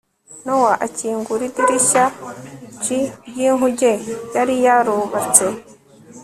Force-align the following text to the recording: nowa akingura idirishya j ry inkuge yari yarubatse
nowa 0.45 0.73
akingura 0.85 1.43
idirishya 1.49 2.05
j 2.83 2.85
ry 3.29 3.37
inkuge 3.47 3.91
yari 4.35 4.55
yarubatse 4.65 5.47